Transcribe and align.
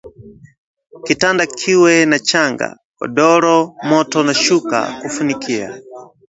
Kitanda 1.05 1.43
kiwe 1.57 1.93
na 2.09 2.17
chaga, 2.29 2.67
godoro, 2.99 3.55
moto 3.89 4.17
na 4.27 4.33
shuka 4.43 4.77
kufunikia 4.99 5.67